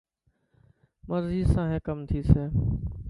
[1.09, 2.45] مرضي سان هي ڪم ٿيسي.